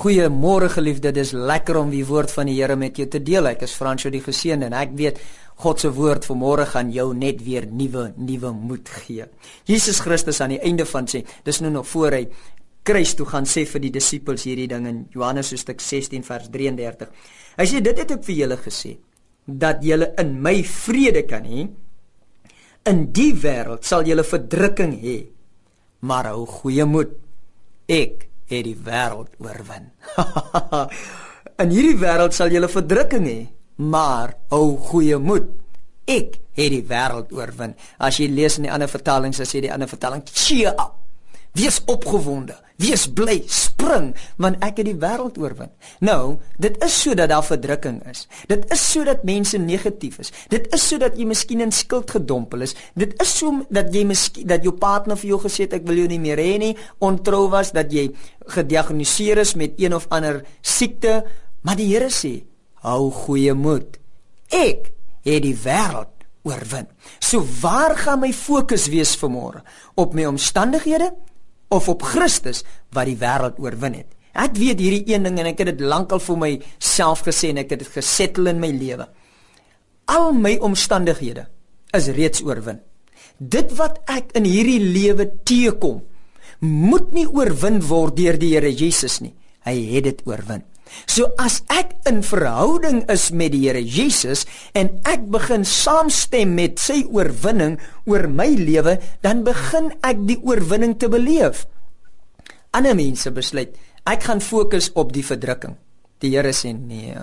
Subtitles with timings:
[0.00, 3.50] Goeiemôre geliefde, dis lekker om die woord van die Here met jou te deel.
[3.50, 5.18] Ek is Fransjo die geseënde en ek weet
[5.60, 9.26] God se woord vanmôre gaan jou net weer nuwe nuwe moed gee.
[9.68, 12.22] Jesus Christus aan die einde van sê, dis nou nog voor hy
[12.88, 17.12] kruis toe gaan sê vir die disippels hierdie ding in Johannes hoofstuk 16 vers 33.
[17.60, 18.94] Hy sê dit het ek vir julle gesê
[19.44, 21.66] dat julle in my vrede kan hê.
[22.88, 25.18] In die wêreld sal julle verdrukking hê.
[26.08, 27.12] Maar hou goeie moed.
[27.84, 29.90] Ek het die wêreld oorwin.
[31.62, 33.40] In hierdie wêreld sal jy verdrukking hê,
[33.76, 35.48] maar hou goeie moed.
[36.10, 37.74] Ek het die wêreld oorwin.
[37.98, 40.99] As jy lees in die ander vertalings, as jy die ander vertaling cheer up.
[41.58, 45.70] Wees opgewonde, wees bly, spring want ek het die wêreld oorwin.
[46.04, 48.26] Nou, dit is sodat daar verdrukking is.
[48.50, 50.30] Dit is sodat mense negatief is.
[50.52, 52.76] Dit is sodat jy miskien in skuld gedompel is.
[52.94, 56.04] Dit is so dat jy miskien dat jou partner vir jou gesê het ek wil
[56.04, 58.08] jou nie meer hê nie, ontrou was, dat jy
[58.54, 61.20] gediagnoseer is met een of ander siekte,
[61.66, 62.40] maar die Here sê,
[62.86, 63.98] hou goeie moed.
[64.54, 64.92] Ek
[65.26, 66.14] het die wêreld
[66.46, 66.86] oorwin.
[67.20, 69.60] So waar gaan my fokus wees vanmôre?
[70.00, 71.10] Op my omstandighede
[71.70, 74.10] of op Christus wat die wêreld oorwin het.
[74.34, 77.74] Ek weet hierdie een ding en ek het dit lankal vir myself gesê en ek
[77.74, 79.08] het dit gesettel in my lewe.
[80.10, 81.46] Al my omstandighede
[81.96, 82.80] is reeds oorwin.
[83.38, 86.02] Dit wat ek in hierdie lewe teekom,
[86.60, 89.32] moet nie oorwin word deur die Here Jesus nie.
[89.64, 90.64] Hy het dit oorwin.
[91.06, 94.46] So as ek in verhouding is met die Here Jesus
[94.76, 97.78] en ek begin saamstem met sy oorwinning
[98.10, 101.66] oor my lewe, dan begin ek die oorwinning te beleef.
[102.74, 103.74] Ander mense besluit,
[104.06, 105.76] ek gaan fokus op die verdrukking.
[106.22, 107.14] Die Here sê nee,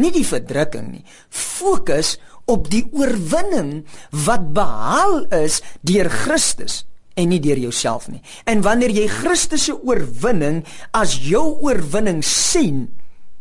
[0.00, 1.04] nie die verdrukking nie.
[1.30, 2.16] Fokus
[2.50, 3.84] op die oorwinning
[4.26, 6.82] wat behaal is deur Christus
[7.14, 8.22] en nie deur jouself nie.
[8.50, 10.62] En wanneer jy Christus se oorwinning
[10.96, 12.86] as jou oorwinning sien,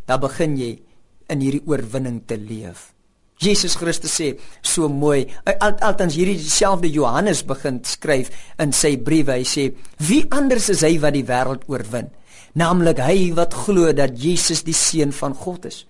[0.09, 0.73] dan begin jy
[1.31, 2.91] in hierdie oorwinning te leef.
[3.43, 4.29] Jesus Christus sê
[4.61, 8.29] so mooi, al, althans hierdie dieselfde Johannes begin skryf
[8.61, 9.39] in sy briewe.
[9.41, 12.11] Hy sê: "Wie anders is hy wat die wêreld oorwin?
[12.55, 15.83] Naamlik hy wat glo dat Jesus die seun van God is."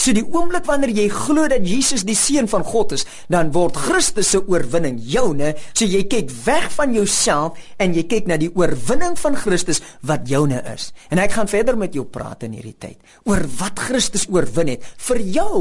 [0.00, 3.76] So die oomblik wanneer jy glo dat Jesus die seun van God is, dan word
[3.76, 5.54] Christus se oorwinning joune.
[5.74, 10.28] So jy kyk weg van jouself en jy kyk na die oorwinning van Christus wat
[10.30, 10.90] joune is.
[11.12, 12.98] En ek gaan verder met jou praat in hierdie tyd
[13.28, 15.54] oor wat Christus oorwin het vir jou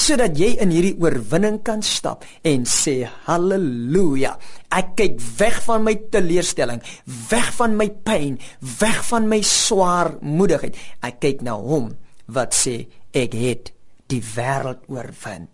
[0.00, 4.34] sodat jy in hierdie oorwinning kan stap en sê haleluja.
[4.74, 6.82] Ek kyk weg van my teleurstelling,
[7.30, 8.40] weg van my pyn,
[8.80, 10.80] weg van my swaarmoedigheid.
[11.06, 11.92] Ek kyk na hom
[12.26, 13.72] wat sê ek het
[14.12, 15.48] die wêreld oorwin.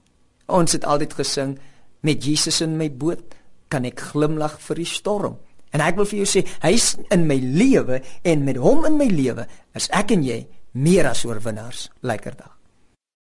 [0.50, 1.58] Ons het altyd gesing
[2.06, 3.36] met Jesus in my boot
[3.70, 5.38] kan ek glimlag vir die storm.
[5.70, 9.06] En ek wil vir jou sê, hy's in my lewe en met hom in my
[9.10, 9.46] lewe
[9.78, 10.42] is ek en jy
[10.74, 11.88] meer as oorwinnaars.
[12.02, 12.59] Lekker dag.